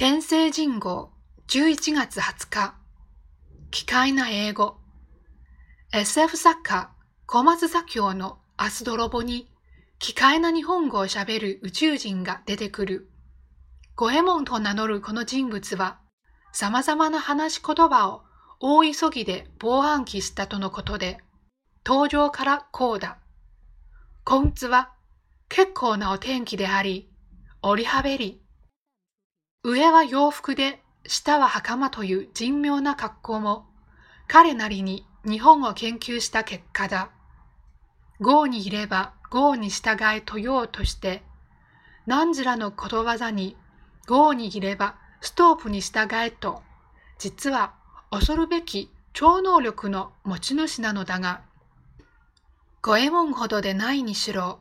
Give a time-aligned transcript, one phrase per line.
[0.00, 1.10] 天聖人号
[1.48, 2.74] 11月20日
[3.72, 4.76] 機械な英語
[5.92, 6.92] SF 作家
[7.26, 9.50] 小松左京の明日泥棒に
[9.98, 13.10] 機械な日本語を喋る宇宙人が出てくる。
[13.96, 15.98] 五右衛門と名乗るこの人物は
[16.52, 18.22] 様々な話し言葉を
[18.60, 21.18] 大急ぎで防犯記したとのことで
[21.84, 23.18] 登場からこうだ。
[24.22, 24.92] こんつは
[25.48, 27.10] 結構なお天気であり、
[27.62, 28.40] 折りはべり、
[29.64, 33.66] 上は洋服で下は袴という人妙な格好も
[34.28, 37.10] 彼なりに日本を研究した結果だ。
[38.20, 41.22] 豪にいれば豪に従えと言おうとして、
[42.06, 43.56] 何時らのことわざに
[44.06, 46.62] 豪にいればストーブに従えと、
[47.18, 47.74] 実は
[48.10, 51.42] 恐るべき超能力の持ち主なのだが、
[52.80, 54.60] 五右衛門ほどでないにしろ、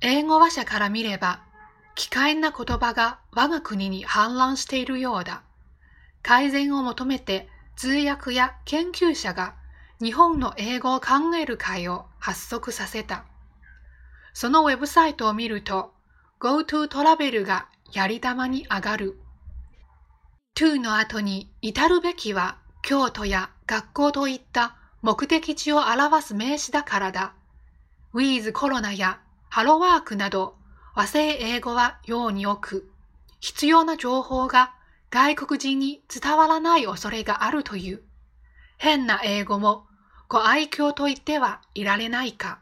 [0.00, 1.42] 英語話者から見れば
[2.02, 5.44] 機械な言葉が我が国に氾濫しているようだ。
[6.20, 9.54] 改善を求めて通訳や研究者が
[10.00, 13.24] 日本の英語を考える会を発足させた。
[14.34, 15.92] そのウェブサイトを見ると
[16.40, 19.20] GoTo トラベルがやり玉に上がる。
[20.56, 27.34] to の後に至るべきは京都や学校といった目的地を表す名詞だからだ。
[28.12, 30.56] with コロナやハローワークなど
[30.94, 32.90] 和製英語はようによく、
[33.40, 34.74] 必要な情報が
[35.10, 38.02] 外国人に伝わらない恐れがあるという。
[38.76, 39.86] 変な英語も
[40.28, 42.60] ご愛嬌と言ってはいられないか。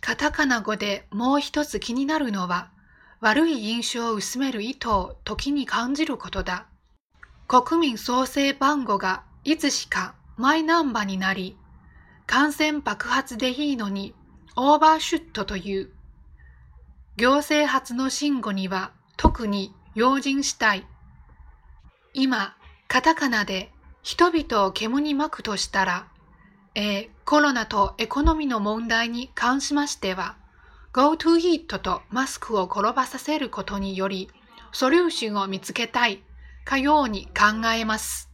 [0.00, 2.70] カタカナ語でもう一つ気になるのは、
[3.20, 6.66] 悪い印象を薄める意図を時に感じることだ。
[7.46, 11.56] 国民創生番号がいつしかマイナンバーになり、
[12.26, 14.14] 感染爆発でいいのに
[14.56, 15.90] オーバーシュットという
[17.16, 20.86] 行政発の信号には特に用心したい。
[22.14, 22.56] 今、
[22.88, 23.70] カタカナで
[24.02, 26.08] 人々を煙に巻くとしたら、
[26.74, 30.36] えー、コロナとエコノミーの問題に関しましては、
[30.92, 34.30] GoTo Eat とマスクを転ばさせることにより、
[34.72, 36.22] ソリューションを見つけたい
[36.64, 38.29] かように考えます。